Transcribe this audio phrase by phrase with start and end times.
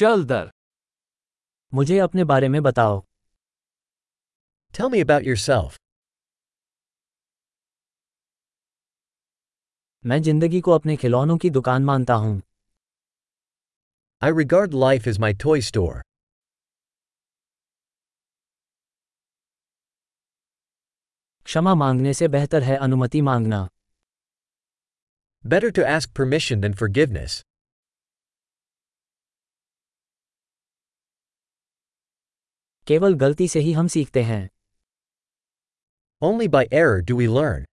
[0.00, 0.50] चल दर
[1.74, 3.00] मुझे अपने बारे में बताओ
[4.74, 5.76] Tell me about yourself.
[10.06, 12.40] मैं ज़िंदगी को अपने खिलौनों की दुकान मानता हूँ
[14.22, 16.00] I regard life as my toy store.
[21.44, 23.68] क्षमा मांगने से बेहतर है अनुमति मांगना
[25.44, 27.40] Better to ask permission than forgiveness.
[32.90, 34.48] केवल गलती से ही हम सीखते हैं।
[36.22, 37.64] Only by error do we learn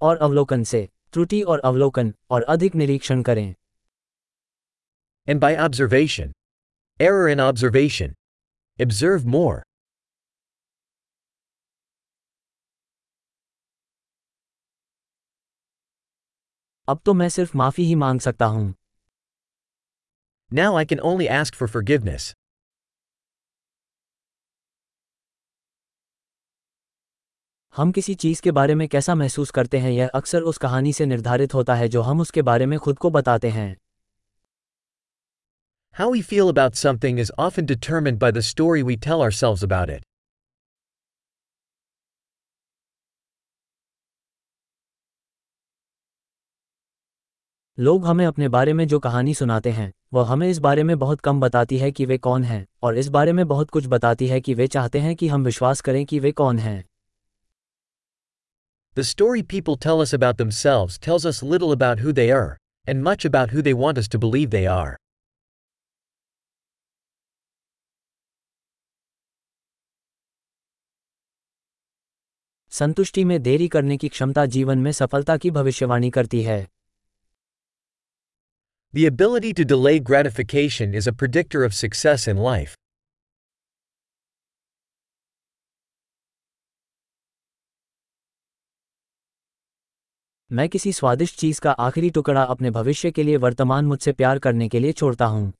[0.00, 3.54] और अवलोकन से त्रुटि और अवलोकन और अधिक निरीक्षण करें।
[5.28, 6.32] And by observation
[7.00, 8.14] error in observation
[8.78, 9.62] observe more
[16.88, 18.74] अब तो मैं सिर्फ़ माफ़ी ही मांग सकता हूँ।
[20.51, 22.33] Now I can only ask for forgiveness.
[27.75, 31.05] हम किसी चीज के बारे में कैसा महसूस करते हैं यह अक्सर उस कहानी से
[31.05, 33.75] निर्धारित होता है जो हम उसके बारे में खुद को बताते हैं
[35.99, 39.89] How we feel about something is often determined by the story we tell ourselves about
[39.89, 40.03] it.
[47.78, 51.20] लोग हमें अपने बारे में जो कहानी सुनाते हैं वह हमें इस बारे में बहुत
[51.20, 54.40] कम बताती है कि वे कौन हैं और इस बारे में बहुत कुछ बताती है
[54.40, 56.82] कि वे चाहते हैं कि हम विश्वास करें कि वे कौन हैं
[58.96, 62.50] The story people tell us about themselves tells us little about who they are,
[62.86, 64.90] and much about who they want us to believe they are.
[72.72, 76.60] संतुष्टि में देरी करने की क्षमता जीवन में सफलता की भविष्यवाणी करती है
[78.93, 82.75] The ability to delay gratification is a predictor of success in life.
[90.51, 94.67] मैं किसी स्वादिष्ट चीज का आखिरी टुकड़ा अपने भविष्य के लिए वर्तमान मुझसे प्यार करने
[94.69, 95.51] के लिए छोड़ता हूं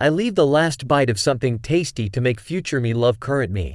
[0.00, 3.66] I leave the last bite of something tasty to make future me love current me.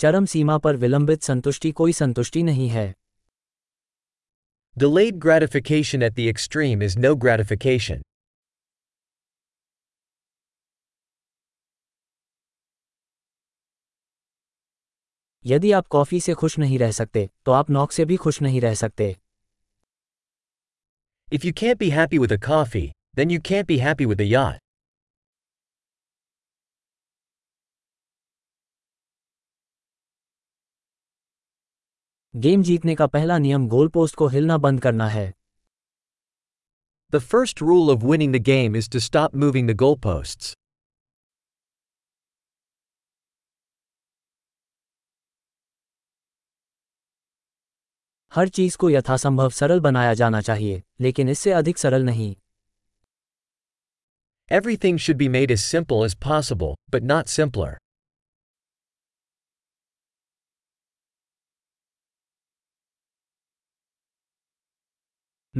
[0.00, 2.92] चरम सीमा पर विलंबित संतुष्टि कोई संतुष्टि नहीं है
[4.76, 8.00] Delayed gratification at the extreme is no gratification.
[15.46, 18.60] यदि आप कॉफ़ी से खुश नहीं रह सकते तो आप नौक से भी खुश नहीं
[18.60, 19.14] रह सकते
[21.32, 24.30] If you can't be happy with a coffee, then you can't be happy with a
[24.32, 24.69] yacht.
[32.34, 35.32] Game जीतने का पहला नियम गोलपोस्ट को हिलना बंद करना है।
[37.12, 40.54] The first rule of winning the game is to stop moving the goal post
[48.32, 52.34] हर चीज़ को यथासंभव सरल बनाया जाना चाहिए लेकिन इससे अधिक सरल नहीं।
[54.48, 57.78] Everything should be made is simple is possible but not simpler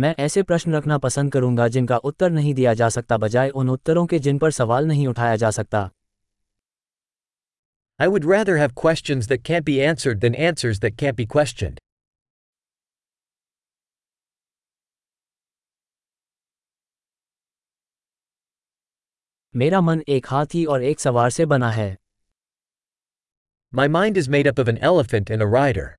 [0.01, 4.05] मैं ऐसे प्रश्न रखना पसंद करूँगा जिनका उत्तर नहीं दिया जा सकता बजाय उन उत्तरों
[4.07, 5.81] के जिन पर सवाल नहीं उठाया जा सकता।
[8.01, 11.81] I would rather have questions that can be answered than answers that can be questioned
[19.55, 21.97] मेरा मन एक हाथी और एक सवार से बना है।
[23.73, 25.97] My mind is made up an elephant and a rider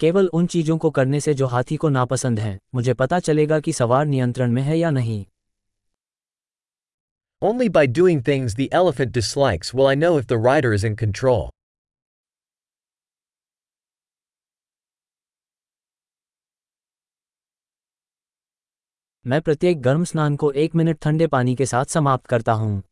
[0.00, 3.72] केवल उन चीज़ों को करने से जो हाथी को नापसंद हैं मुझे पता चलेगा कि
[3.72, 5.24] सवार नियंत्रण में है या नहीं
[7.42, 10.96] Only by doing things the elephant dislikes will I know if the rider is in
[11.02, 11.48] control.
[19.26, 22.82] मैं प्रत्येक गर्म स्नान को एक मिनट ठंडे पानी के साथ समाप्त करता हूँ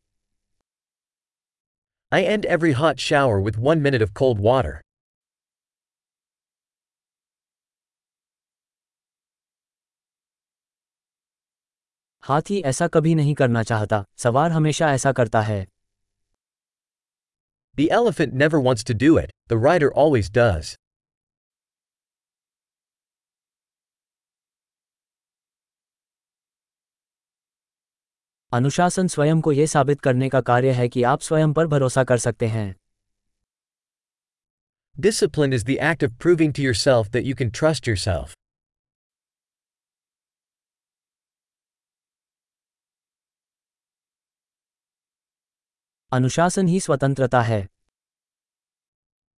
[2.11, 4.86] I end every hot shower with one minute of cold water.
[12.27, 15.65] हाथी ऐसा कभी नहीं करना चाहता सवार हमेशा ऐसा करता है
[17.77, 20.71] The elephant never wants to do it, the rider always does.
[28.51, 32.17] अनुशासन स्वयं को यह साबित करने का कार्य है कि आप स्वयं पर भरोसा कर
[32.17, 32.73] सकते हैं
[34.97, 38.36] Discipline is the act of proving to yourself that you can trust yourself.
[46.11, 47.67] अनुशासन ही स्वतंत्रता है।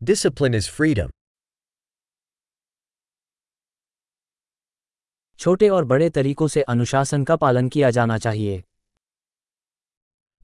[0.04, 1.10] डिसिप्लिन इज़ फ्रीडम
[5.39, 8.63] छोटे और बड़े तरीकों से अनुशासन का पालन किया जाना चाहिए।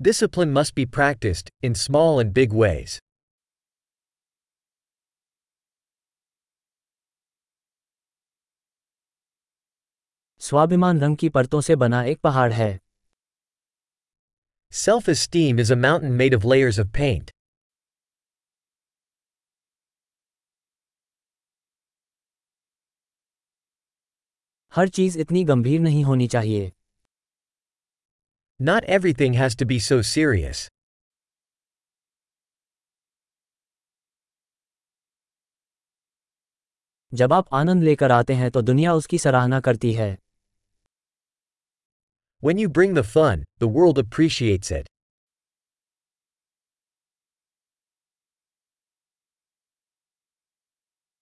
[0.01, 2.86] Discipline must be practised in small and big way
[10.39, 12.85] स्वाभिमान रंग की परतों से बना एक पहाड़ है।
[14.75, 17.31] Self esteem is a mountain made of layers of paint.
[24.73, 26.73] हर चीज इतनी गंभीर नहीं होनी चाहिए
[28.61, 30.69] Not everything has to be so serious.
[37.14, 40.17] जब आप आनंद लेकर आते हैं तो दुनिया उसकी सराहना करती है
[42.43, 44.87] When you bring the fun, the world appreciates it.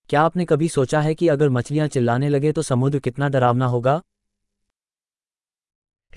[0.08, 4.00] क्या आपने कभी सोचा है कि अगर मछलियां चिल्लाने लगे तो समुद्र कितना डरावना होगा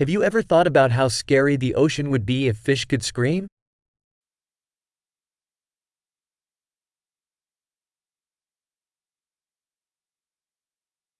[0.00, 3.48] Have you ever thought about how scary the ocean would be if fish could scream?